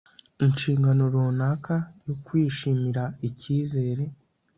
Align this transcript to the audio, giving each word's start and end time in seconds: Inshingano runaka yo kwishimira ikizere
Inshingano 0.45 1.01
runaka 1.13 1.75
yo 2.07 2.15
kwishimira 2.25 3.03
ikizere 3.27 4.03